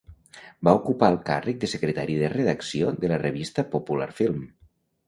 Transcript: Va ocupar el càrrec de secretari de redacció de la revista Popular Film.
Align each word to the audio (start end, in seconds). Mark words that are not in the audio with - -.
Va 0.67 0.71
ocupar 0.79 1.09
el 1.13 1.17
càrrec 1.27 1.61
de 1.65 1.69
secretari 1.75 2.17
de 2.23 2.33
redacció 2.35 2.91
de 3.05 3.13
la 3.13 3.21
revista 3.29 3.69
Popular 3.77 4.15
Film. 4.25 4.47